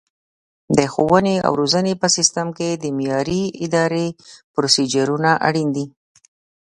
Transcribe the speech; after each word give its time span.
د 0.77 0.79
ښوونې 0.93 1.35
او 1.45 1.51
روزنې 1.61 1.93
په 2.01 2.07
سیستم 2.15 2.47
کې 2.57 2.69
د 2.73 2.85
معیاري 2.97 3.43
ادرایې 3.63 4.07
پروسیجرونه 4.53 5.31
اړین 5.47 5.69
دي. 5.75 5.85